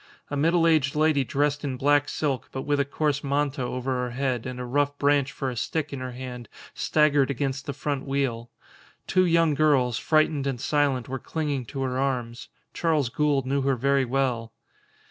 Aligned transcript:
A 0.31 0.35
middle 0.35 0.65
aged 0.65 0.95
lady 0.95 1.23
dressed 1.23 1.63
in 1.63 1.77
black 1.77 2.09
silk, 2.09 2.49
but 2.51 2.63
with 2.63 2.79
a 2.79 2.85
coarse 2.85 3.23
manta 3.23 3.61
over 3.61 3.91
her 4.01 4.09
head 4.09 4.47
and 4.47 4.59
a 4.59 4.65
rough 4.65 4.97
branch 4.97 5.31
for 5.31 5.51
a 5.51 5.55
stick 5.55 5.93
in 5.93 5.99
her 5.99 6.13
hand, 6.13 6.49
staggered 6.73 7.29
against 7.29 7.67
the 7.67 7.71
front 7.73 8.07
wheel. 8.07 8.49
Two 9.05 9.27
young 9.27 9.53
girls, 9.53 9.99
frightened 9.99 10.47
and 10.47 10.59
silent, 10.59 11.07
were 11.07 11.19
clinging 11.19 11.65
to 11.65 11.83
her 11.83 11.99
arms. 11.99 12.47
Charles 12.73 13.09
Gould 13.09 13.45
knew 13.45 13.61
her 13.61 13.75
very 13.75 14.03
well. 14.05 14.53